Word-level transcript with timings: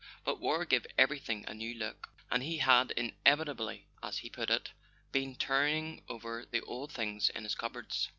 But 0.23 0.39
war 0.39 0.65
gave 0.65 0.87
every¬ 0.97 1.21
thing 1.21 1.45
a 1.47 1.53
new 1.53 1.75
look; 1.75 2.09
and 2.31 2.41
he 2.41 2.57
had 2.57 2.91
evidently, 3.23 3.85
as 4.01 4.17
he 4.17 4.31
put 4.31 4.49
it, 4.49 4.71
been 5.11 5.35
turning 5.35 6.01
over 6.09 6.43
the 6.43 6.61
old 6.61 6.91
things 6.91 7.29
in 7.29 7.43
his 7.43 7.53
cupboards. 7.53 8.09